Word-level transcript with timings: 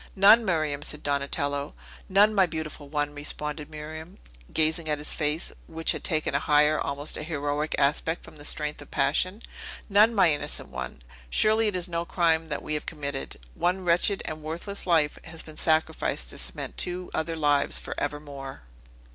"None, 0.15 0.43
Miriam!" 0.43 0.81
said 0.81 1.03
Donatello. 1.03 1.75
"None, 2.09 2.33
my 2.33 2.47
beautiful 2.47 2.89
one!" 2.89 3.13
responded 3.13 3.69
Miriam, 3.69 4.17
gazing 4.51 4.87
in 4.87 4.97
his 4.97 5.13
face, 5.13 5.53
which 5.67 5.91
had 5.91 6.03
taken 6.03 6.33
a 6.33 6.39
higher, 6.39 6.81
almost 6.81 7.17
an 7.17 7.25
heroic 7.25 7.75
aspect, 7.77 8.23
from 8.23 8.37
the 8.37 8.43
strength 8.43 8.81
of 8.81 8.89
passion. 8.89 9.43
"None, 9.89 10.15
my 10.15 10.33
innocent 10.33 10.69
one! 10.69 11.03
Surely, 11.29 11.67
it 11.67 11.75
is 11.75 11.87
no 11.87 12.03
crime 12.03 12.47
that 12.47 12.63
we 12.63 12.73
have 12.73 12.87
committed. 12.87 13.37
One 13.53 13.85
wretched 13.85 14.23
and 14.25 14.41
worthless 14.41 14.87
life 14.87 15.19
has 15.25 15.43
been 15.43 15.57
sacrificed 15.57 16.31
to 16.31 16.39
cement 16.39 16.77
two 16.77 17.11
other 17.13 17.35
lives 17.35 17.77
for 17.77 17.93
evermore." 17.99 18.63